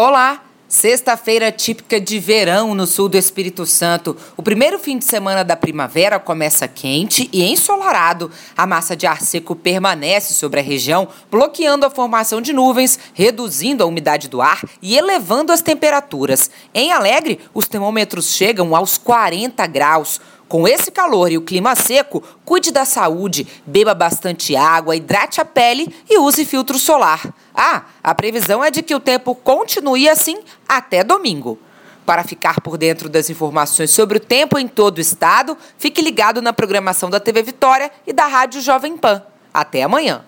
[0.00, 0.44] Olá!
[0.68, 4.16] Sexta-feira típica de verão no sul do Espírito Santo.
[4.36, 8.30] O primeiro fim de semana da primavera começa quente e ensolarado.
[8.56, 13.82] A massa de ar seco permanece sobre a região, bloqueando a formação de nuvens, reduzindo
[13.82, 16.48] a umidade do ar e elevando as temperaturas.
[16.72, 20.20] Em Alegre, os termômetros chegam aos 40 graus.
[20.48, 25.44] Com esse calor e o clima seco, cuide da saúde, beba bastante água, hidrate a
[25.44, 27.34] pele e use filtro solar.
[27.54, 31.58] Ah, a previsão é de que o tempo continue assim até domingo.
[32.06, 36.40] Para ficar por dentro das informações sobre o tempo em todo o estado, fique ligado
[36.40, 39.22] na programação da TV Vitória e da Rádio Jovem Pan.
[39.52, 40.24] Até amanhã.